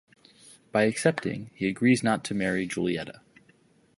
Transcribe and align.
By 0.71 0.85
accepting, 0.85 1.51
he 1.53 1.67
agrees 1.67 2.01
not 2.01 2.23
to 2.23 2.33
marry 2.33 2.65
Giulietta. 2.65 3.21